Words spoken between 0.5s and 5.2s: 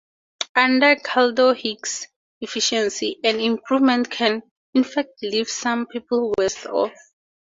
Under Kaldor-Hicks efficiency, an improvement can in fact